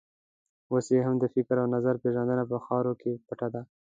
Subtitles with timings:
[0.71, 3.61] اوس یې هم د فکر او نظر پېژندنه په خاورو کې پټه ده.